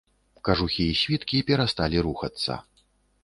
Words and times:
Кажухі 0.47 0.85
і 0.93 0.95
світкі 1.01 1.43
перасталі 1.51 1.97
рухацца. 2.07 2.57